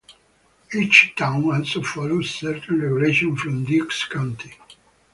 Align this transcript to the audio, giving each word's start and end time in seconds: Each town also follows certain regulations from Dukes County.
Each 0.73 1.13
town 1.15 1.43
also 1.45 1.83
follows 1.83 2.31
certain 2.31 2.81
regulations 2.81 3.39
from 3.39 3.65
Dukes 3.65 4.03
County. 4.05 4.55